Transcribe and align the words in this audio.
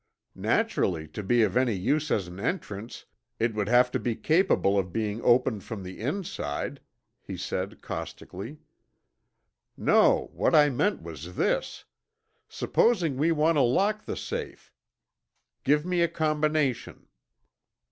"Naturally, 0.33 1.07
to 1.09 1.21
be 1.21 1.43
of 1.43 1.55
any 1.55 1.75
use 1.75 2.09
as 2.09 2.27
an 2.27 2.39
entrance 2.39 3.05
it 3.37 3.53
would 3.53 3.67
have 3.69 3.91
to 3.91 3.99
be 3.99 4.15
capable 4.15 4.79
of 4.79 4.91
being 4.91 5.21
opened 5.21 5.63
from 5.63 5.83
the 5.83 5.99
inside," 5.99 6.81
he 7.21 7.37
said 7.37 7.81
caustically. 7.83 8.57
"No, 9.77 10.31
what 10.33 10.55
I 10.55 10.69
meant 10.71 11.03
was 11.03 11.35
this. 11.35 11.85
Supposing 12.49 13.15
we 13.15 13.31
want 13.31 13.57
to 13.57 13.61
lock 13.61 14.05
the 14.05 14.17
safe. 14.17 14.73
Give 15.63 15.85
me 15.85 16.01
a 16.01 16.07
combination." 16.07 17.05